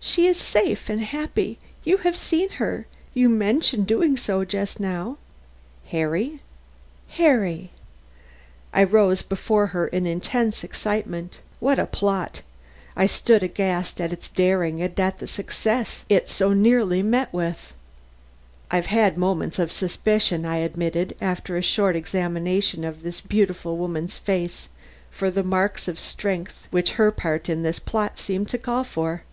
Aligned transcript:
"She 0.00 0.26
is 0.28 0.36
safe 0.38 0.88
and 0.88 1.02
happy. 1.02 1.58
You 1.84 1.98
have 1.98 2.16
seen 2.16 2.50
her; 2.50 2.86
you 3.14 3.28
mentioned 3.28 3.88
doing 3.88 4.16
so 4.16 4.44
just 4.44 4.78
now." 4.78 5.18
"Harry?" 5.88 6.40
"Harry." 7.10 7.72
I 8.72 8.84
rose 8.84 9.22
before 9.22 9.66
her 9.68 9.88
in 9.88 10.06
intense 10.06 10.62
excitement. 10.62 11.40
What 11.58 11.80
a 11.80 11.84
plot! 11.84 12.42
I 12.96 13.06
stood 13.06 13.42
aghast 13.42 14.00
at 14.00 14.12
its 14.12 14.28
daring 14.28 14.80
and 14.80 14.94
the 14.94 15.26
success 15.26 16.04
it 16.08 16.14
had 16.22 16.28
so 16.30 16.52
nearly 16.54 17.02
met 17.02 17.32
with. 17.34 17.74
"I've 18.70 18.86
had 18.86 19.18
moments 19.18 19.58
of 19.58 19.72
suspicion," 19.72 20.46
I 20.46 20.58
admitted, 20.58 21.16
after 21.20 21.56
a 21.56 21.62
short 21.62 21.96
examination 21.96 22.84
of 22.84 23.02
this 23.02 23.20
beautiful 23.20 23.76
woman's 23.76 24.16
face 24.16 24.68
for 25.10 25.28
the 25.28 25.44
marks 25.44 25.88
of 25.88 25.98
strength 25.98 26.68
which 26.70 26.92
her 26.92 27.10
part 27.10 27.48
in 27.48 27.64
this 27.64 27.80
plot 27.80 28.20
seemed 28.20 28.48
to 28.50 28.58
call 28.58 28.84
for. 28.84 29.24